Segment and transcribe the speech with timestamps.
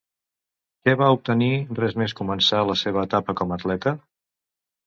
[0.87, 1.51] Què va obtenir
[1.81, 3.95] res més començar la seva etapa com atleta?